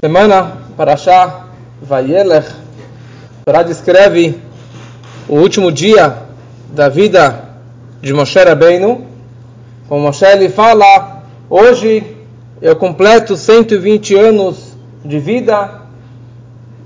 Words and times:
Semana 0.00 0.58
Parashá 0.76 1.46
Vayelech, 1.82 2.46
Torá 3.44 3.64
descreve 3.64 4.40
o 5.28 5.34
último 5.34 5.72
dia 5.72 6.18
da 6.72 6.88
vida 6.88 7.46
de 8.00 8.14
Moshe 8.14 8.38
Rabbeinu. 8.38 9.04
Como 9.88 10.02
Moshe 10.02 10.24
ele 10.24 10.50
fala, 10.50 11.24
hoje 11.50 12.16
eu 12.62 12.76
completo 12.76 13.36
120 13.36 14.14
anos 14.14 14.76
de 15.04 15.18
vida. 15.18 15.82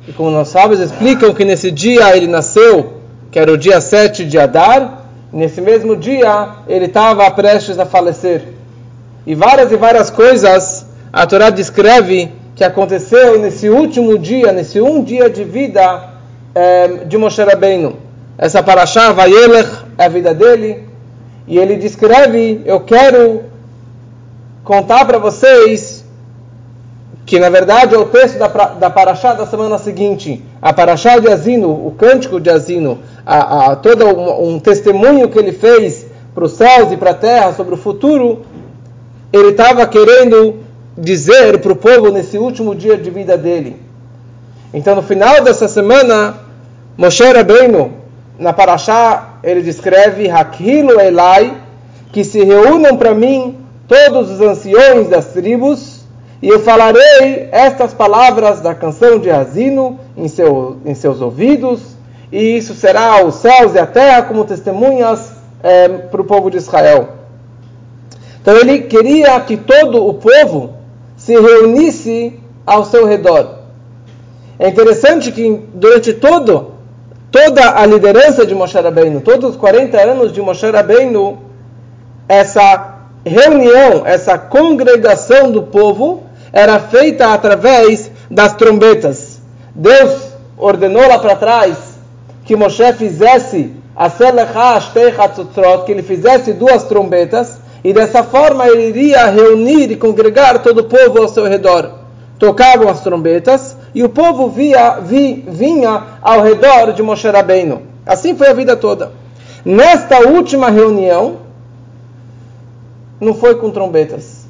E 0.09 0.13
como 0.15 0.31
nós 0.31 0.49
sábios 0.49 0.81
explicam 0.81 1.35
que 1.35 1.45
nesse 1.45 1.71
dia 1.71 2.17
ele 2.17 2.27
nasceu, 2.27 2.95
que 3.31 3.39
era 3.39 3.53
o 3.53 3.59
dia 3.59 3.79
7 3.79 4.25
de 4.25 4.39
Adar, 4.39 5.05
nesse 5.31 5.61
mesmo 5.61 5.95
dia 5.97 6.49
ele 6.67 6.87
estava 6.87 7.31
prestes 7.31 7.79
a 7.79 7.85
falecer. 7.85 8.55
E 9.27 9.35
várias 9.35 9.71
e 9.71 9.77
várias 9.77 10.09
coisas 10.09 10.87
a 11.13 11.27
Torá 11.27 11.51
descreve 11.51 12.41
que 12.63 12.67
aconteceu 12.67 13.41
nesse 13.41 13.69
último 13.69 14.17
dia, 14.17 14.53
nesse 14.53 14.81
um 14.81 15.03
dia 15.03 15.29
de 15.29 15.43
vida 15.43 16.11
é, 16.55 16.87
de 17.07 17.19
Moshe 17.19 17.43
Rabbeinu. 17.43 17.97
Essa 18.39 18.63
paraxá, 18.63 19.11
Vayelech, 19.11 19.69
é 19.99 20.05
a 20.05 20.09
vida 20.09 20.33
dele. 20.33 20.87
E 21.49 21.59
ele 21.59 21.75
descreve, 21.75 22.63
eu 22.65 22.79
quero 22.79 23.43
contar 24.63 25.05
para 25.07 25.19
vocês 25.19 26.05
que 27.27 27.41
na 27.41 27.51
verdade 27.51 27.97
é 27.97 27.99
o 27.99 28.05
texto 28.05 28.39
da, 28.39 28.47
da 28.47 28.89
paraxá 28.89 29.35
da 29.35 29.45
semana 29.45 29.77
seguinte, 29.77 30.45
a 30.61 30.73
paraxá 30.73 31.19
de 31.19 31.29
Azino, 31.29 31.69
o 31.69 31.93
cântico 31.99 32.39
de 32.39 32.49
Azino, 32.49 33.01
a, 33.27 33.73
a, 33.73 33.77
todo 33.77 34.07
um, 34.07 34.55
um 34.55 34.61
testemunho 34.61 35.29
que 35.29 35.39
ele 35.39 35.53
fez 35.53 36.07
para 36.33 36.45
os 36.45 36.53
céus 36.53 36.93
e 36.93 36.97
para 36.97 37.11
a 37.11 37.15
terra 37.15 37.53
sobre 37.55 37.75
o 37.75 37.77
futuro, 37.79 38.43
ele 39.33 39.49
estava 39.49 39.85
querendo 39.85 40.63
dizer 40.97 41.59
para 41.59 41.73
o 41.73 41.77
povo 41.77 42.11
nesse 42.11 42.39
último 42.39 42.75
dia 42.75 42.97
de 42.97 43.11
vida 43.11 43.37
dele. 43.37 43.77
Então, 44.73 44.95
no 44.95 45.03
final 45.03 45.43
dessa 45.43 45.69
semana, 45.69 46.35
Moshe 46.97 47.25
Rabbeinu, 47.25 47.93
na 48.39 48.53
Parashá, 48.53 49.35
ele 49.43 49.63
descreve 49.63 50.31
Hakhilu 50.31 51.01
Elai, 51.01 51.57
que 52.11 52.25
se 52.25 52.43
reúnam 52.43 52.97
para 52.97 53.15
mim 53.15 53.59
todos 53.89 54.31
os 54.31 54.41
anciões 54.41 55.09
das 55.09 55.27
tribos, 55.27 56.03
e 56.41 56.49
eu 56.49 56.61
falarei 56.61 57.49
estas 57.53 57.95
palavras 57.95 58.61
da 58.61 58.75
canção 58.75 59.19
de 59.19 59.31
Azino 59.31 60.01
em, 60.17 60.29
seu, 60.29 60.79
em 60.85 60.95
seus 60.95 61.21
ouvidos, 61.21 61.97
e 62.33 62.57
isso 62.57 62.75
será 62.75 63.25
os 63.25 63.37
céus 63.37 63.75
e 63.75 63.79
a 63.79 63.87
terra 63.87 64.23
como 64.23 64.45
testemunhas 64.45 65.33
é, 65.63 65.89
para 65.89 66.21
o 66.21 66.25
povo 66.25 66.51
de 66.51 66.57
Israel. 66.57 67.09
Então 68.41 68.57
ele 68.57 68.81
queria 68.81 69.39
que 69.41 69.57
todo 69.57 70.05
o 70.05 70.15
povo 70.15 70.82
se 71.25 71.39
reunisse 71.39 72.41
ao 72.67 72.85
seu 72.85 73.07
redor. 73.07 73.59
É 74.59 74.69
interessante 74.69 75.31
que 75.31 75.61
durante 75.73 76.13
todo, 76.13 76.73
toda 77.31 77.81
a 77.81 77.87
liderança 77.87 78.45
de 78.45 78.55
Moshe 78.55 78.77
Rabbeinu, 78.77 79.21
todos 79.21 79.51
os 79.51 79.57
40 79.57 80.01
anos 80.01 80.33
de 80.33 80.43
Moshe 80.43 80.69
Rabbeinu, 80.69 81.39
essa 82.29 82.97
reunião, 83.25 84.05
essa 84.05 84.37
congregação 84.37 85.53
do 85.53 85.63
povo 85.63 86.25
era 86.53 86.81
feita 86.81 87.33
através 87.33 88.11
das 88.29 88.55
trombetas. 88.55 89.41
Deus 89.73 90.33
ordenou 90.59 91.07
lá 91.07 91.21
para 91.21 91.37
trás 91.37 91.77
que 92.45 92.57
Moshe 92.57 92.93
fizesse 92.95 93.71
a 93.95 94.11
que 95.85 95.93
ele 95.93 96.03
fizesse 96.03 96.53
duas 96.53 96.83
trombetas 96.83 97.61
e 97.85 97.93
dessa 97.93 98.23
forma 98.23 98.67
ele 98.67 98.89
iria 98.89 99.27
reunir 99.27 99.91
e 99.91 99.97
congregar 99.97 100.63
todo 100.63 100.79
o 100.79 100.85
povo 100.85 101.21
ao 101.21 101.29
seu 101.29 101.45
redor. 101.45 101.91
Tocavam 102.39 102.89
as 102.89 103.01
trombetas 103.01 103.77
e 103.95 104.03
o 104.03 104.09
povo 104.09 104.49
via, 104.49 105.01
vi, 105.01 105.45
vinha 105.49 106.03
ao 106.21 106.43
redor 106.43 106.93
de 106.93 107.03
Moshe 107.03 107.29
Rabbeinu. 107.29 107.83
Assim 108.07 108.37
foi 108.37 108.49
a 108.49 108.53
vida 108.53 108.77
toda. 108.77 109.13
Nesta 109.65 110.21
última 110.21 110.71
reunião, 110.71 111.39
não 113.21 113.35
foi 113.35 113.55
com 113.57 113.71
trombetas. 113.71 114.47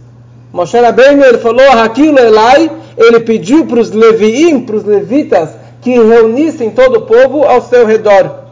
Moshe 0.52 0.78
Rabbeinu 0.78 1.24
ele 1.24 1.38
falou, 1.38 1.70
Hakil 1.72 2.16
Elai, 2.16 2.70
ele 2.96 3.20
pediu 3.20 3.66
para 3.66 3.80
os 3.80 3.90
leviim, 3.90 4.60
para 4.60 4.76
os 4.76 4.84
levitas, 4.84 5.50
que 5.80 5.90
reunissem 5.90 6.70
todo 6.70 7.00
o 7.00 7.02
povo 7.02 7.44
ao 7.44 7.62
seu 7.62 7.86
redor. 7.86 8.42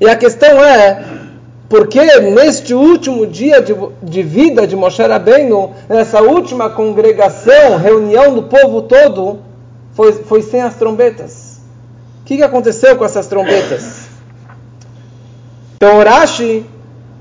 E 0.00 0.08
a 0.08 0.16
questão 0.16 0.62
é, 0.64 1.21
porque 1.72 2.20
neste 2.20 2.74
último 2.74 3.26
dia 3.26 3.62
de, 3.62 3.74
de 4.02 4.22
vida 4.22 4.66
de 4.66 4.76
Moshe 4.76 5.02
Rabbeinu, 5.02 5.72
nessa 5.88 6.20
última 6.20 6.68
congregação, 6.68 7.78
reunião 7.78 8.34
do 8.34 8.42
povo 8.42 8.82
todo, 8.82 9.38
foi, 9.94 10.12
foi 10.12 10.42
sem 10.42 10.60
as 10.60 10.74
trombetas. 10.74 11.62
O 12.20 12.24
que, 12.26 12.36
que 12.36 12.42
aconteceu 12.42 12.94
com 12.98 13.06
essas 13.06 13.26
trombetas? 13.26 14.02
Então, 15.76 15.98
Urashi, 15.98 16.66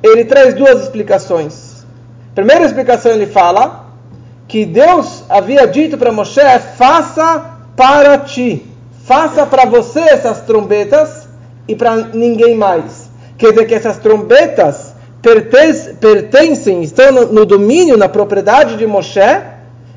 ele 0.04 0.26
traz 0.26 0.54
duas 0.54 0.82
explicações. 0.82 1.86
Primeira 2.36 2.66
explicação, 2.66 3.14
ele 3.14 3.28
fala 3.28 3.86
que 4.50 4.66
Deus 4.66 5.24
havia 5.30 5.66
dito 5.66 5.98
para 5.98 6.12
Moshe, 6.12 6.42
faça 6.76 7.52
para 7.74 8.18
ti, 8.18 8.66
faça 9.06 9.46
para 9.46 9.64
você 9.64 10.02
essas 10.02 10.42
trombetas 10.42 11.26
e 11.70 11.74
para 11.74 11.96
ninguém 11.96 12.54
mais. 12.54 13.01
Quer 13.42 13.54
dizer 13.54 13.66
que 13.66 13.74
essas 13.74 13.98
trombetas 13.98 14.94
pertencem, 16.00 16.84
estão 16.84 17.12
no, 17.12 17.34
no 17.34 17.44
domínio, 17.44 17.98
na 17.98 18.08
propriedade 18.08 18.78
de 18.78 18.86
Moshe, 18.86 19.20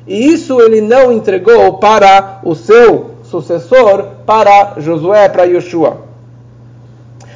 e 0.07 0.33
isso 0.33 0.59
ele 0.59 0.81
não 0.81 1.11
entregou 1.11 1.73
para 1.73 2.39
o 2.43 2.55
seu 2.55 3.11
sucessor, 3.23 4.07
para 4.25 4.73
Josué, 4.79 5.29
para 5.29 5.43
Yoshua. 5.43 6.05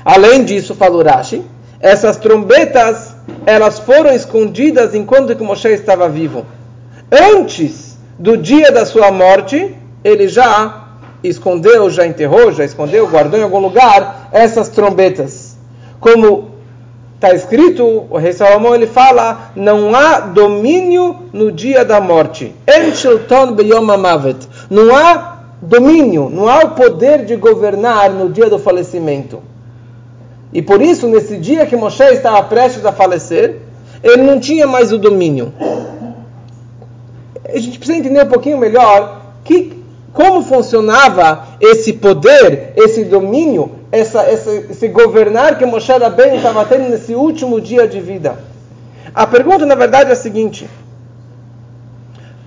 Além 0.03 0.43
disso, 0.43 0.73
falou 0.73 1.03
Rashi, 1.03 1.43
essas 1.79 2.17
trombetas 2.17 3.15
elas 3.45 3.77
foram 3.77 4.11
escondidas 4.11 4.95
enquanto 4.95 5.35
que 5.35 5.43
Moshe 5.43 5.67
estava 5.67 6.09
vivo. 6.09 6.43
Antes 7.11 7.99
do 8.17 8.35
dia 8.35 8.71
da 8.71 8.83
sua 8.83 9.11
morte, 9.11 9.77
ele 10.03 10.27
já 10.27 10.87
escondeu, 11.23 11.87
já 11.87 12.07
enterrou, 12.07 12.51
já 12.51 12.65
escondeu, 12.65 13.07
guardou 13.07 13.39
em 13.39 13.43
algum 13.43 13.59
lugar 13.59 14.27
essas 14.31 14.69
trombetas 14.69 15.38
como 15.99 16.49
está 17.15 17.33
escrito, 17.33 18.05
o 18.09 18.17
rei 18.17 18.31
Salomão 18.31 18.73
ele 18.73 18.87
fala, 18.87 19.51
não 19.53 19.93
há 19.93 20.21
domínio 20.21 21.17
no 21.33 21.51
dia 21.51 21.83
da 21.83 21.99
morte. 21.99 22.55
Não 24.69 24.95
há 24.95 25.39
domínio, 25.61 26.29
não 26.29 26.47
há 26.47 26.59
o 26.59 26.69
poder 26.71 27.25
de 27.25 27.35
governar 27.35 28.09
no 28.11 28.29
dia 28.29 28.49
do 28.49 28.57
falecimento. 28.57 29.41
E 30.53 30.61
por 30.61 30.81
isso, 30.81 31.07
nesse 31.07 31.37
dia 31.37 31.65
que 31.65 31.75
Moshe 31.75 32.03
estava 32.03 32.41
prestes 32.43 32.85
a 32.85 32.93
falecer, 32.93 33.57
ele 34.01 34.23
não 34.23 34.39
tinha 34.39 34.65
mais 34.65 34.93
o 34.93 34.97
domínio. 34.97 35.53
A 37.45 37.57
gente 37.57 37.77
precisa 37.77 37.99
entender 37.99 38.23
um 38.23 38.29
pouquinho 38.29 38.57
melhor 38.57 39.21
que, 39.43 39.83
como 40.13 40.41
funcionava 40.41 41.47
esse 41.59 41.93
poder, 41.93 42.73
esse 42.77 43.03
domínio 43.03 43.78
essa, 43.91 44.21
essa, 44.21 44.51
esse 44.51 44.87
governar 44.87 45.57
que 45.57 45.65
Moshe 45.65 45.91
Rabbeinu 45.91 46.37
estava 46.37 46.65
tendo 46.65 46.89
nesse 46.89 47.15
último 47.15 47.59
dia 47.59 47.87
de 47.87 47.99
vida. 47.99 48.37
A 49.13 49.25
pergunta, 49.25 49.65
na 49.65 49.75
verdade, 49.75 50.09
é 50.09 50.13
a 50.13 50.15
seguinte. 50.15 50.69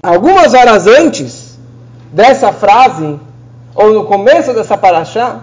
Algumas 0.03 0.55
horas 0.55 0.87
antes 0.87 1.59
dessa 2.13 2.53
frase, 2.53 3.19
ou 3.75 3.93
no 3.93 4.05
começo 4.05 4.53
dessa 4.53 4.77
paraxá, 4.77 5.41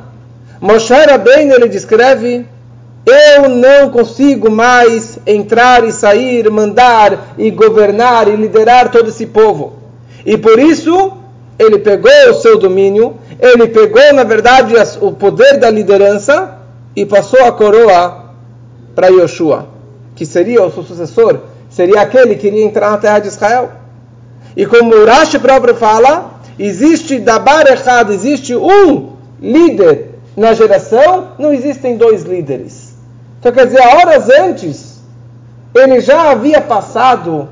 Moshe 0.61 0.93
Rabbeinu 0.93 1.53
ele 1.53 1.67
descreve 1.67 2.45
eu 3.05 3.49
não 3.49 3.89
consigo 3.89 4.51
mais 4.51 5.17
entrar 5.25 5.83
e 5.83 5.91
sair, 5.91 6.49
mandar 6.51 7.33
e 7.37 7.49
governar 7.49 8.27
e 8.27 8.35
liderar 8.35 8.91
todo 8.91 9.09
esse 9.09 9.25
povo. 9.25 9.73
E 10.25 10.37
por 10.37 10.59
isso 10.59 11.13
ele 11.57 11.79
pegou 11.79 12.11
o 12.29 12.35
seu 12.35 12.57
domínio 12.57 13.15
ele 13.39 13.67
pegou, 13.67 14.13
na 14.13 14.23
verdade, 14.23 14.73
o 14.99 15.13
poder 15.13 15.57
da 15.57 15.69
liderança 15.69 16.57
e 16.95 17.05
passou 17.05 17.41
a 17.45 17.51
coroa 17.51 18.25
para 18.93 19.07
Yoshua, 19.07 19.67
que 20.13 20.25
seria 20.25 20.63
o 20.63 20.71
seu 20.71 20.83
sucessor, 20.83 21.39
seria 21.69 22.01
aquele 22.01 22.35
que 22.35 22.47
iria 22.47 22.65
entrar 22.65 22.91
na 22.91 22.97
terra 22.97 23.19
de 23.19 23.29
Israel. 23.29 23.71
E 24.57 24.65
como 24.65 24.93
o 24.93 25.05
Rashi 25.05 25.39
próprio 25.39 25.73
fala, 25.75 26.31
existe 26.57 27.17
dabar 27.19 27.65
errado, 27.65 28.11
existe 28.11 28.53
um 28.53 29.13
líder 29.41 30.15
na 30.35 30.53
geração, 30.53 31.29
não 31.39 31.53
existem 31.53 31.95
dois 31.95 32.23
líderes. 32.23 32.95
Então 33.39 33.53
quer 33.53 33.67
dizer, 33.67 33.79
horas 33.79 34.29
antes, 34.29 34.99
ele 35.73 36.01
já 36.01 36.31
havia 36.31 36.59
passado 36.59 37.47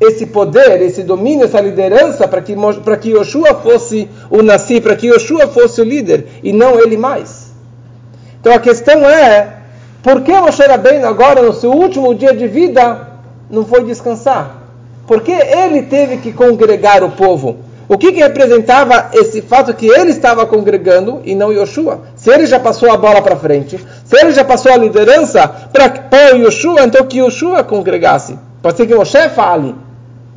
esse 0.00 0.26
poder, 0.26 0.80
esse 0.80 1.02
domínio, 1.02 1.44
essa 1.44 1.60
liderança 1.60 2.28
para 2.28 2.40
que, 2.40 2.54
para 2.84 2.96
que 2.96 3.10
Yoshua 3.10 3.54
fosse 3.54 4.08
o 4.30 4.42
Nassi, 4.42 4.80
para 4.80 4.94
que 4.94 5.08
Yoshua 5.08 5.48
fosse 5.48 5.80
o 5.80 5.84
líder 5.84 6.26
e 6.42 6.52
não 6.52 6.78
ele 6.78 6.96
mais. 6.96 7.48
Então 8.40 8.52
a 8.52 8.60
questão 8.60 9.08
é, 9.08 9.54
por 10.02 10.22
que 10.22 10.32
Moshe 10.32 10.62
Rabbeinu 10.62 11.06
agora 11.06 11.42
no 11.42 11.52
seu 11.52 11.72
último 11.72 12.14
dia 12.14 12.34
de 12.34 12.46
vida 12.46 13.08
não 13.50 13.64
foi 13.64 13.84
descansar? 13.84 14.62
Porque 15.06 15.32
ele 15.32 15.82
teve 15.82 16.18
que 16.18 16.32
congregar 16.32 17.02
o 17.02 17.10
povo. 17.10 17.56
O 17.88 17.96
que, 17.96 18.12
que 18.12 18.20
representava 18.20 19.08
esse 19.14 19.40
fato 19.40 19.72
que 19.72 19.86
ele 19.86 20.10
estava 20.10 20.44
congregando 20.44 21.22
e 21.24 21.34
não 21.34 21.50
Yoshua? 21.50 22.02
Se 22.14 22.30
ele 22.30 22.46
já 22.46 22.60
passou 22.60 22.92
a 22.92 22.98
bola 22.98 23.22
para 23.22 23.34
frente, 23.34 23.80
se 24.04 24.16
ele 24.20 24.30
já 24.30 24.44
passou 24.44 24.70
a 24.70 24.76
liderança 24.76 25.48
para 25.72 26.28
Yoshua, 26.36 26.82
então 26.84 27.06
que 27.06 27.18
Yoshua 27.18 27.64
congregasse. 27.64 28.38
Pode 28.60 28.76
ser 28.76 28.86
que 28.86 28.94
Moshe 28.94 29.28
fale, 29.30 29.74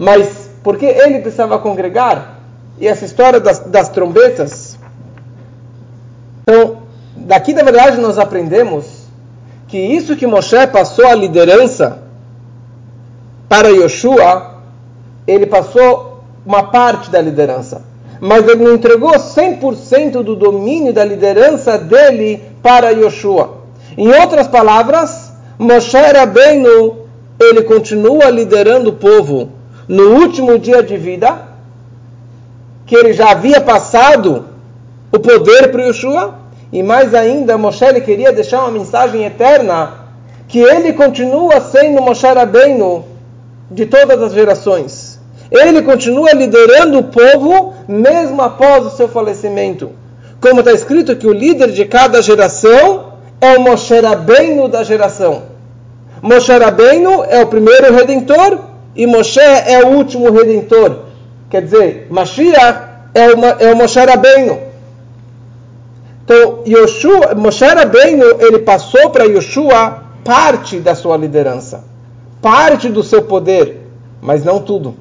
mas 0.01 0.50
por 0.63 0.77
que 0.77 0.86
ele 0.88 1.19
precisava 1.19 1.59
congregar? 1.59 2.39
E 2.80 2.88
essa 2.88 3.06
história 3.06 3.39
das, 3.39 3.59
das 3.59 3.88
trombetas. 3.88 4.75
Então, 6.42 6.77
daqui 7.15 7.53
na 7.53 7.62
verdade 7.62 8.01
nós 8.01 8.18
aprendemos 8.18 9.03
que 9.68 9.77
isso 9.77 10.15
que 10.15 10.25
Moshe 10.25 10.65
passou 10.65 11.06
a 11.06 11.13
liderança 11.13 12.01
para 13.48 13.69
Yoshua, 13.69 14.56
ele 15.27 15.45
passou 15.45 16.24
uma 16.44 16.63
parte 16.63 17.12
da 17.12 17.21
liderança. 17.21 17.83
Mas 18.19 18.48
ele 18.48 18.63
não 18.63 18.74
entregou 18.74 19.12
100% 19.12 20.24
do 20.24 20.36
domínio 20.36 20.92
da 20.92 21.06
liderança 21.06 21.77
dele 21.77 22.42
para 22.63 22.89
Yoshua. 22.89 23.57
Em 23.95 24.07
outras 24.07 24.48
palavras, 24.48 25.31
Moshe 25.59 25.95
Rabbeinu, 25.95 27.06
ele 27.39 27.62
continua 27.62 28.31
liderando 28.31 28.89
o 28.89 28.94
povo 28.94 29.61
no 29.92 30.06
último 30.22 30.58
dia 30.58 30.82
de 30.82 30.98
vida, 30.98 31.30
que 32.86 32.96
ele 32.96 33.14
já 33.14 33.32
havia 33.32 33.60
passado 33.60 34.46
o 35.12 35.20
poder 35.20 35.72
para 35.72 35.84
Yoshua, 35.84 36.36
e 36.72 36.82
mais 36.82 37.14
ainda, 37.14 37.58
Moshe 37.58 37.84
ele 37.86 38.02
queria 38.02 38.32
deixar 38.32 38.62
uma 38.62 38.72
mensagem 38.72 39.26
eterna, 39.26 39.78
que 40.48 40.60
ele 40.60 40.94
continua 40.94 41.60
sendo 41.60 42.02
Moshe 42.02 42.26
Rabbeinu 42.26 43.06
de 43.70 43.86
todas 43.86 44.22
as 44.22 44.34
gerações 44.34 45.12
ele 45.52 45.82
continua 45.82 46.32
liderando 46.32 47.00
o 47.00 47.04
povo 47.04 47.74
mesmo 47.86 48.42
após 48.42 48.86
o 48.86 48.90
seu 48.92 49.10
falecimento. 49.10 49.92
Como 50.40 50.62
está 50.62 50.72
escrito 50.72 51.16
que 51.18 51.28
o 51.28 51.34
líder 51.34 51.72
de 51.72 51.86
cada 51.86 52.22
geração 52.22 53.12
é 53.42 53.58
o 53.58 53.62
Moshe 53.62 54.00
Rabbeinu 54.00 54.70
da 54.70 54.82
geração. 54.84 55.44
Moshe 56.22 56.58
Rabbeinu 56.58 57.26
é 57.26 57.44
o 57.44 57.48
primeiro 57.48 57.94
redentor 57.94 58.60
e 58.96 59.08
Moshe 59.08 59.40
é 59.40 59.84
o 59.84 59.90
último 59.90 60.32
redentor. 60.32 61.06
Quer 61.50 61.64
dizer, 61.64 62.08
Mashiach 62.10 62.92
é 63.14 63.28
o, 63.28 63.46
é 63.46 63.74
o 63.74 63.76
Moshe 63.76 64.00
Rabbeinu. 64.00 64.60
Então, 66.24 66.64
Yoshua, 66.66 67.36
Moshe 67.36 67.66
Rabbeinu, 67.66 68.24
ele 68.40 68.60
passou 68.60 69.10
para 69.10 69.26
Yoshua 69.26 70.04
parte 70.24 70.80
da 70.80 70.96
sua 70.96 71.18
liderança, 71.18 71.84
parte 72.42 72.90
do 72.90 73.04
seu 73.04 73.24
poder, 73.24 73.82
mas 74.22 74.44
não 74.44 74.62
tudo. 74.62 74.96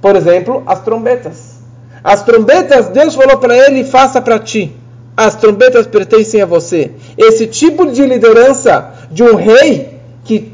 Por 0.00 0.16
exemplo, 0.16 0.62
as 0.66 0.80
trombetas. 0.80 1.60
As 2.02 2.22
trombetas, 2.22 2.88
Deus 2.88 3.14
falou 3.14 3.36
para 3.36 3.56
ele: 3.56 3.84
faça 3.84 4.20
para 4.20 4.38
ti. 4.38 4.74
As 5.16 5.34
trombetas 5.34 5.86
pertencem 5.86 6.40
a 6.40 6.46
você. 6.46 6.92
Esse 7.18 7.46
tipo 7.46 7.90
de 7.90 8.06
liderança 8.06 8.92
de 9.10 9.22
um 9.22 9.34
rei 9.34 10.00
que, 10.24 10.50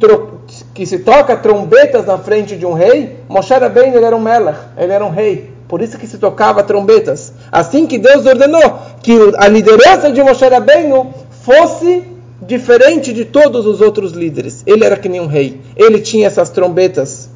que 0.77 0.85
se 0.85 0.99
toca 0.99 1.35
trombetas 1.35 2.05
na 2.05 2.19
frente 2.19 2.55
de 2.55 2.67
um 2.67 2.75
rei, 2.75 3.17
Moshe 3.31 3.55
Rabbeinu 3.55 3.97
ele 3.97 4.05
era 4.05 4.15
um 4.15 4.21
melech, 4.21 4.59
ele 4.77 4.93
era 4.93 5.03
um 5.03 5.09
rei. 5.09 5.51
Por 5.67 5.81
isso 5.81 5.97
que 5.97 6.07
se 6.07 6.19
tocava 6.19 6.63
trombetas. 6.63 7.33
Assim 7.51 7.87
que 7.87 7.97
Deus 7.97 8.27
ordenou 8.27 8.79
que 9.03 9.17
a 9.39 9.49
liderança 9.49 10.13
de 10.13 10.23
Moshe 10.23 10.47
Rabbeinu 10.47 11.15
fosse 11.41 12.05
diferente 12.43 13.15
de 13.15 13.25
todos 13.25 13.65
os 13.65 13.81
outros 13.81 14.13
líderes. 14.13 14.63
Ele 14.67 14.85
era 14.85 14.99
que 14.99 15.09
nem 15.09 15.19
um 15.19 15.27
rei. 15.27 15.63
Ele 15.75 15.99
tinha 15.99 16.27
essas 16.27 16.51
trombetas. 16.51 17.31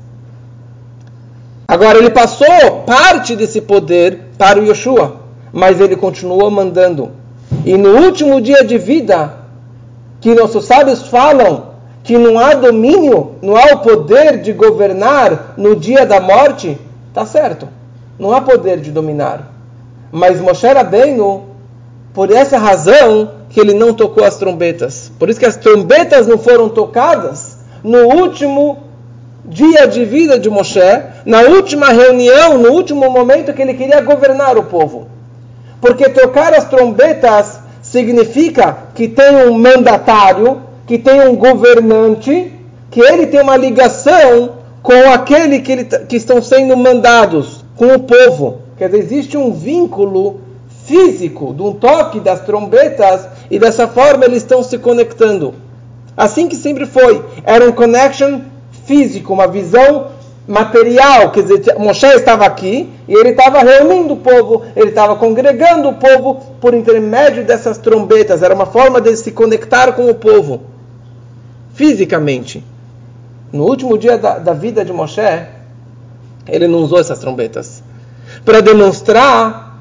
Agora, 1.66 1.96
ele 1.96 2.10
passou 2.10 2.82
parte 2.84 3.34
desse 3.34 3.62
poder 3.62 4.19
para 4.37 4.60
o 4.60 4.64
Yoshua, 4.66 5.16
mas 5.50 5.81
ele 5.81 5.96
continuou 5.96 6.50
mandando. 6.50 7.12
E 7.64 7.78
no 7.78 8.00
último 8.04 8.38
dia 8.38 8.62
de 8.62 8.76
vida, 8.76 9.32
que 10.20 10.34
nossos 10.34 10.66
sábios 10.66 11.08
falam 11.08 11.69
que 12.10 12.18
não 12.18 12.40
há 12.40 12.54
domínio, 12.54 13.36
não 13.40 13.56
há 13.56 13.66
o 13.72 13.82
poder 13.82 14.40
de 14.40 14.52
governar 14.52 15.54
no 15.56 15.76
dia 15.76 16.04
da 16.04 16.20
morte, 16.20 16.76
tá 17.14 17.24
certo. 17.24 17.68
Não 18.18 18.32
há 18.32 18.40
poder 18.40 18.80
de 18.80 18.90
dominar. 18.90 19.52
Mas 20.10 20.40
Moshe 20.40 20.66
Rabbeinu, 20.66 21.44
por 22.12 22.32
essa 22.32 22.58
razão, 22.58 23.30
que 23.48 23.60
ele 23.60 23.74
não 23.74 23.94
tocou 23.94 24.24
as 24.24 24.36
trombetas. 24.36 25.12
Por 25.20 25.30
isso 25.30 25.38
que 25.38 25.46
as 25.46 25.54
trombetas 25.54 26.26
não 26.26 26.36
foram 26.36 26.68
tocadas 26.68 27.58
no 27.84 28.08
último 28.08 28.78
dia 29.44 29.86
de 29.86 30.04
vida 30.04 30.36
de 30.36 30.50
Moshe, 30.50 30.80
na 31.24 31.42
última 31.42 31.90
reunião, 31.90 32.58
no 32.58 32.72
último 32.72 33.08
momento 33.08 33.52
que 33.52 33.62
ele 33.62 33.74
queria 33.74 34.00
governar 34.00 34.58
o 34.58 34.64
povo. 34.64 35.06
Porque 35.80 36.08
tocar 36.08 36.54
as 36.54 36.64
trombetas 36.64 37.60
significa 37.80 38.78
que 38.96 39.06
tem 39.06 39.46
um 39.46 39.56
mandatário, 39.56 40.69
que 40.90 40.98
tem 40.98 41.20
um 41.20 41.37
governante, 41.37 42.52
que 42.90 43.00
ele 43.00 43.28
tem 43.28 43.40
uma 43.40 43.56
ligação 43.56 44.54
com 44.82 45.08
aquele 45.12 45.60
que, 45.60 45.70
ele, 45.70 45.84
que 45.84 46.16
estão 46.16 46.42
sendo 46.42 46.76
mandados, 46.76 47.64
com 47.76 47.94
o 47.94 48.00
povo. 48.00 48.62
Quer 48.76 48.87
dizer, 48.87 48.98
existe 48.98 49.37
um 49.37 49.52
vínculo 49.52 50.40
físico, 50.87 51.54
de 51.54 51.62
um 51.62 51.75
toque 51.75 52.19
das 52.19 52.40
trombetas, 52.40 53.28
e 53.48 53.56
dessa 53.56 53.87
forma 53.87 54.25
eles 54.25 54.38
estão 54.38 54.64
se 54.64 54.78
conectando. 54.78 55.54
Assim 56.16 56.48
que 56.48 56.56
sempre 56.56 56.84
foi. 56.87 57.25
Era 57.44 57.69
um 57.69 57.70
connection 57.70 58.40
físico, 58.84 59.32
uma 59.32 59.46
visão 59.46 60.08
material. 60.48 61.31
Quer 61.31 61.42
dizer, 61.44 61.78
Moshe 61.78 62.06
estava 62.06 62.44
aqui 62.44 62.90
e 63.06 63.14
ele 63.14 63.28
estava 63.28 63.60
reunindo 63.60 64.14
o 64.14 64.16
povo, 64.16 64.64
ele 64.75 64.88
estava 64.88 65.14
congregando 65.14 65.88
o 65.88 65.94
povo 65.94 66.40
por 66.60 66.75
intermédio 66.75 67.44
dessas 67.44 67.78
trombetas. 67.78 68.42
Era 68.42 68.56
uma 68.56 68.66
forma 68.66 69.00
de 69.00 69.16
se 69.16 69.31
conectar 69.31 69.92
com 69.92 70.10
o 70.10 70.14
povo, 70.16 70.62
fisicamente. 71.80 72.62
No 73.50 73.64
último 73.64 73.96
dia 73.96 74.18
da, 74.18 74.38
da 74.38 74.52
vida 74.52 74.84
de 74.84 74.92
Moshe, 74.92 75.46
ele 76.46 76.68
não 76.68 76.80
usou 76.80 77.00
essas 77.00 77.18
trombetas 77.18 77.82
para 78.44 78.60
demonstrar 78.60 79.78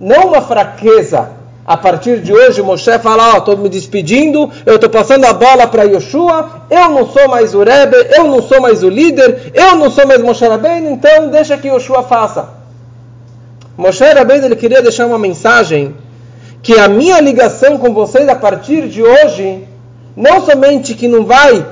não 0.00 0.26
uma 0.30 0.42
fraqueza 0.42 1.30
a 1.64 1.76
partir 1.76 2.20
de 2.20 2.32
hoje, 2.32 2.60
Moshe 2.62 2.98
fala: 2.98 3.30
Ó, 3.30 3.34
oh, 3.34 3.38
estou 3.38 3.56
me 3.56 3.68
despedindo, 3.68 4.50
eu 4.66 4.74
estou 4.74 4.90
passando 4.90 5.24
a 5.24 5.32
bola 5.32 5.68
para 5.68 5.84
Yoshua, 5.84 6.62
eu 6.68 6.90
não 6.90 7.06
sou 7.06 7.28
mais 7.28 7.54
o 7.54 7.62
Rebbe, 7.62 7.96
eu 8.16 8.26
não 8.26 8.42
sou 8.42 8.60
mais 8.60 8.82
o 8.82 8.88
líder, 8.88 9.52
eu 9.54 9.76
não 9.76 9.88
sou 9.88 10.04
mais 10.04 10.20
Moshe 10.20 10.44
Rabbeinu, 10.44 10.90
então 10.90 11.28
deixa 11.28 11.56
que 11.56 11.68
Yoshua 11.68 12.02
faça. 12.02 12.48
Moshe 13.76 14.04
Rabbeinu 14.04 14.46
ele 14.46 14.56
queria 14.56 14.82
deixar 14.82 15.06
uma 15.06 15.18
mensagem 15.18 15.94
que 16.60 16.76
a 16.76 16.88
minha 16.88 17.20
ligação 17.20 17.78
com 17.78 17.94
vocês 17.94 18.28
a 18.28 18.34
partir 18.34 18.88
de 18.88 19.00
hoje, 19.00 19.64
não 20.16 20.40
somente 20.40 20.94
que 20.94 21.06
não 21.06 21.24
vai 21.24 21.64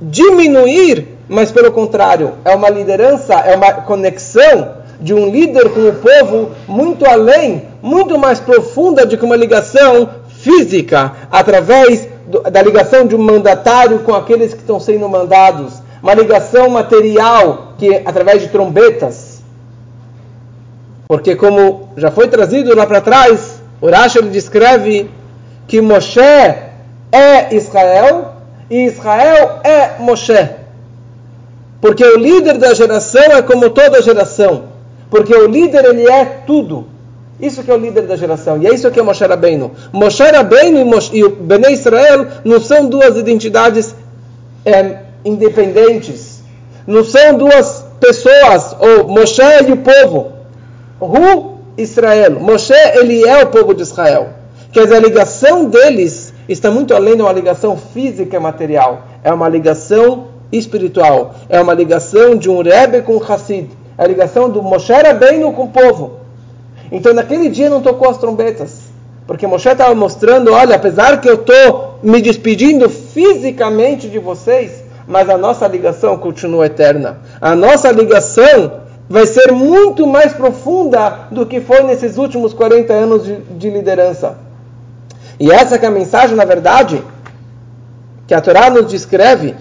diminuir, 0.00 1.16
mas 1.28 1.50
pelo 1.50 1.72
contrário, 1.72 2.34
é 2.44 2.54
uma 2.54 2.68
liderança, 2.68 3.34
é 3.34 3.56
uma 3.56 3.72
conexão 3.72 4.76
de 5.00 5.14
um 5.14 5.30
líder 5.30 5.70
com 5.70 5.88
o 5.88 5.94
povo 5.94 6.50
muito 6.68 7.06
além, 7.06 7.62
muito 7.82 8.18
mais 8.18 8.38
profunda 8.38 9.04
do 9.04 9.16
que 9.16 9.24
uma 9.24 9.36
ligação 9.36 10.08
física, 10.28 11.12
através 11.30 12.08
do, 12.26 12.42
da 12.42 12.62
ligação 12.62 13.06
de 13.06 13.14
um 13.14 13.22
mandatário 13.22 14.00
com 14.00 14.14
aqueles 14.14 14.52
que 14.52 14.60
estão 14.60 14.78
sendo 14.78 15.08
mandados, 15.08 15.82
uma 16.02 16.14
ligação 16.14 16.68
material 16.68 17.74
que 17.78 18.02
através 18.04 18.42
de 18.42 18.48
trombetas. 18.48 19.42
Porque 21.08 21.36
como 21.36 21.90
já 21.96 22.10
foi 22.10 22.28
trazido 22.28 22.74
lá 22.74 22.86
para 22.86 23.00
trás, 23.00 23.62
o 23.80 23.88
Rashi 23.88 24.22
descreve 24.22 25.10
que 25.66 25.80
Moshe 25.80 26.20
é 27.12 27.54
Israel 27.54 28.34
e 28.70 28.84
Israel 28.84 29.60
é 29.62 29.98
Moshe. 29.98 30.48
Porque 31.80 32.04
o 32.04 32.18
líder 32.18 32.58
da 32.58 32.74
geração 32.74 33.22
é 33.22 33.42
como 33.42 33.70
toda 33.70 34.02
geração. 34.02 34.64
Porque 35.10 35.34
o 35.34 35.46
líder, 35.46 35.84
ele 35.84 36.10
é 36.10 36.24
tudo. 36.46 36.86
Isso 37.40 37.62
que 37.62 37.70
é 37.70 37.74
o 37.74 37.78
líder 37.78 38.02
da 38.02 38.16
geração. 38.16 38.60
E 38.60 38.66
é 38.66 38.74
isso 38.74 38.90
que 38.90 38.98
é 38.98 39.02
Moshe 39.02 39.24
Rabbeinu. 39.24 39.70
Moshe 39.92 40.22
Rabbeinu 40.22 40.78
e, 41.12 41.22
o 41.22 41.30
Bnei 41.30 41.74
Israel 41.74 42.26
não 42.44 42.60
são 42.60 42.88
duas 42.88 43.16
identidades 43.16 43.94
é, 44.64 45.00
independentes. 45.24 46.42
Não 46.86 47.04
são 47.04 47.36
duas 47.36 47.84
pessoas, 48.00 48.76
ou 48.78 49.08
Moshe 49.08 49.42
e 49.68 49.72
o 49.72 49.76
povo. 49.78 50.32
Ru 51.00 51.56
Israel. 51.76 52.40
Moshe, 52.40 52.72
ele 52.94 53.26
é 53.26 53.42
o 53.42 53.48
povo 53.48 53.74
de 53.74 53.82
Israel. 53.82 54.30
Quer 54.72 54.84
dizer, 54.84 54.96
a 54.96 55.00
ligação 55.00 55.66
deles 55.66 56.25
está 56.48 56.70
muito 56.70 56.94
além 56.94 57.16
de 57.16 57.22
uma 57.22 57.32
ligação 57.32 57.76
física 57.76 58.36
e 58.36 58.40
material. 58.40 59.02
É 59.22 59.32
uma 59.32 59.48
ligação 59.48 60.28
espiritual. 60.52 61.34
É 61.48 61.60
uma 61.60 61.74
ligação 61.74 62.36
de 62.36 62.48
um 62.48 62.62
Rebbe 62.62 63.02
com 63.02 63.16
um 63.16 63.22
Hassid 63.22 63.68
a 63.98 64.06
ligação 64.06 64.50
do 64.50 64.62
Moshe 64.62 64.92
Rabbeinu 64.92 65.52
com 65.52 65.64
o 65.64 65.68
povo. 65.68 66.20
Então 66.92 67.14
naquele 67.14 67.48
dia 67.48 67.70
não 67.70 67.80
tocou 67.80 68.08
as 68.08 68.18
trombetas, 68.18 68.82
porque 69.26 69.46
Moshe 69.46 69.68
estava 69.68 69.94
mostrando, 69.94 70.52
olha, 70.52 70.76
apesar 70.76 71.20
que 71.20 71.28
eu 71.28 71.34
estou 71.34 71.98
me 72.02 72.20
despedindo 72.20 72.88
fisicamente 72.88 74.08
de 74.08 74.18
vocês, 74.18 74.84
mas 75.06 75.28
a 75.30 75.38
nossa 75.38 75.66
ligação 75.66 76.16
continua 76.18 76.66
eterna. 76.66 77.18
A 77.40 77.56
nossa 77.56 77.90
ligação 77.90 78.84
vai 79.08 79.26
ser 79.26 79.52
muito 79.52 80.06
mais 80.06 80.32
profunda 80.32 81.28
do 81.30 81.46
que 81.46 81.60
foi 81.60 81.82
nesses 81.82 82.18
últimos 82.18 82.52
40 82.52 82.92
anos 82.92 83.24
de, 83.24 83.36
de 83.36 83.70
liderança. 83.70 84.36
E 85.38 85.50
essa 85.50 85.76
é 85.76 85.86
a 85.86 85.90
mensagem, 85.90 86.34
na 86.34 86.44
verdade, 86.44 87.02
que 88.26 88.34
a 88.34 88.40
Torá 88.40 88.70
nos 88.70 88.90
descreve, 88.90 89.54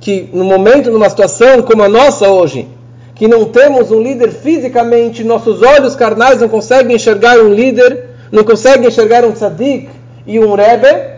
que 0.00 0.28
no 0.32 0.44
momento, 0.44 0.90
numa 0.90 1.08
situação 1.08 1.62
como 1.62 1.82
a 1.82 1.88
nossa 1.88 2.28
hoje, 2.28 2.68
que 3.14 3.28
não 3.28 3.44
temos 3.44 3.90
um 3.90 4.00
líder 4.00 4.30
fisicamente, 4.30 5.22
nossos 5.22 5.62
olhos 5.62 5.94
carnais 5.94 6.40
não 6.40 6.48
conseguem 6.48 6.96
enxergar 6.96 7.38
um 7.38 7.52
líder, 7.52 8.06
não 8.32 8.42
conseguem 8.42 8.88
enxergar 8.88 9.24
um 9.24 9.32
tzadik 9.32 9.88
e 10.26 10.40
um 10.40 10.54
rebbe, 10.54 11.12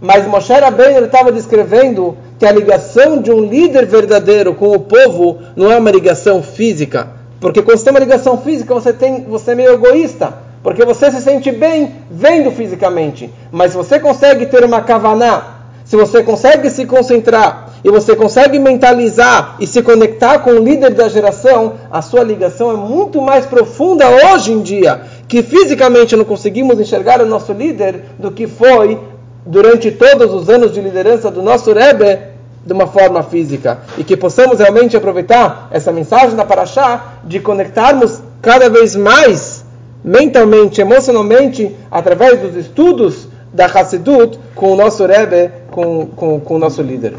mas 0.00 0.26
Moshe 0.26 0.52
Rabbeinu 0.52 1.06
estava 1.06 1.32
descrevendo 1.32 2.16
que 2.38 2.46
a 2.46 2.52
ligação 2.52 3.20
de 3.20 3.32
um 3.32 3.40
líder 3.40 3.86
verdadeiro 3.86 4.54
com 4.54 4.70
o 4.70 4.78
povo 4.78 5.38
não 5.56 5.72
é 5.72 5.78
uma 5.78 5.90
ligação 5.90 6.42
física, 6.42 7.08
porque 7.40 7.62
quando 7.62 7.78
você 7.78 7.84
tem 7.84 7.92
uma 7.92 8.00
ligação 8.00 8.38
física, 8.38 8.72
você, 8.72 8.92
tem, 8.92 9.24
você 9.24 9.52
é 9.52 9.54
meio 9.54 9.72
egoísta, 9.72 10.34
porque 10.62 10.84
você 10.84 11.10
se 11.10 11.20
sente 11.20 11.50
bem 11.50 11.94
vendo 12.10 12.50
fisicamente, 12.50 13.32
mas 13.50 13.72
se 13.72 13.76
você 13.76 13.98
consegue 13.98 14.46
ter 14.46 14.64
uma 14.64 14.80
kavaná, 14.80 15.58
se 15.84 15.96
você 15.96 16.22
consegue 16.22 16.68
se 16.68 16.84
concentrar 16.84 17.70
e 17.82 17.90
você 17.90 18.14
consegue 18.14 18.58
mentalizar 18.58 19.56
e 19.58 19.66
se 19.66 19.82
conectar 19.82 20.40
com 20.40 20.50
o 20.50 20.62
líder 20.62 20.90
da 20.90 21.08
geração, 21.08 21.74
a 21.90 22.02
sua 22.02 22.22
ligação 22.22 22.70
é 22.70 22.76
muito 22.76 23.22
mais 23.22 23.46
profunda 23.46 24.04
hoje 24.06 24.52
em 24.52 24.60
dia, 24.60 25.00
que 25.26 25.42
fisicamente 25.42 26.14
não 26.14 26.24
conseguimos 26.24 26.78
enxergar 26.78 27.22
o 27.22 27.26
nosso 27.26 27.52
líder 27.52 28.04
do 28.18 28.30
que 28.30 28.46
foi 28.46 28.98
durante 29.46 29.90
todos 29.90 30.34
os 30.34 30.50
anos 30.50 30.74
de 30.74 30.80
liderança 30.80 31.30
do 31.30 31.42
nosso 31.42 31.72
Rebbe 31.72 32.18
de 32.66 32.72
uma 32.74 32.86
forma 32.86 33.22
física. 33.22 33.78
E 33.96 34.04
que 34.04 34.14
possamos 34.14 34.58
realmente 34.58 34.94
aproveitar 34.94 35.68
essa 35.70 35.90
mensagem 35.90 36.36
da 36.36 36.44
Paraxá 36.44 37.14
de 37.24 37.40
conectarmos 37.40 38.20
cada 38.42 38.68
vez 38.68 38.94
mais 38.94 39.57
mentalmente, 40.04 40.80
emocionalmente, 40.80 41.74
através 41.90 42.40
dos 42.40 42.54
estudos 42.54 43.28
da 43.52 43.66
Hassidut 43.66 44.38
com 44.54 44.72
o 44.72 44.76
nosso 44.76 45.04
Rebbe, 45.06 45.50
com, 45.70 46.06
com, 46.06 46.40
com 46.40 46.54
o 46.54 46.58
nosso 46.58 46.82
líder. 46.82 47.14